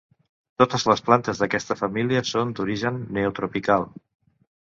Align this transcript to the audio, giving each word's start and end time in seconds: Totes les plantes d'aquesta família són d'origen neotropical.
Totes 0.61 0.85
les 0.91 1.03
plantes 1.09 1.41
d'aquesta 1.43 1.77
família 1.81 2.23
són 2.31 2.55
d'origen 2.61 2.99
neotropical. 3.19 3.87